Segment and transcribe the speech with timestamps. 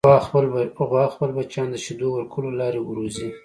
[0.89, 3.27] غوا خپل بچیان د شیدو ورکولو له لارې روزي.